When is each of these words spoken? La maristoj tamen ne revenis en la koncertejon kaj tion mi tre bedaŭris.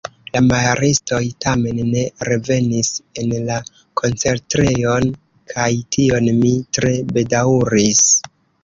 La 0.35 0.39
maristoj 0.45 1.19
tamen 1.45 1.81
ne 1.89 2.01
revenis 2.29 2.91
en 3.25 3.35
la 3.51 3.59
koncertejon 4.03 5.15
kaj 5.55 5.71
tion 5.99 6.35
mi 6.43 6.57
tre 6.81 6.99
bedaŭris. 7.17 8.07